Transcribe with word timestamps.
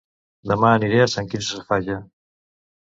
Dema 0.51 0.71
aniré 0.79 1.03
a 1.05 1.11
Sant 1.17 1.31
Quirze 1.35 1.61
Safaja 1.61 2.03